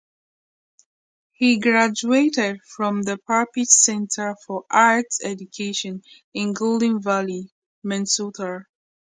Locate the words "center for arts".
3.67-5.23